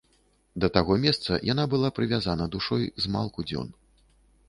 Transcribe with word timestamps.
Да 0.63 0.69
таго 0.77 0.97
месца 1.03 1.37
яна 1.53 1.67
была 1.75 1.93
прывязана 2.01 2.51
душой 2.59 2.91
змалку 3.07 3.49
дзён. 3.53 3.73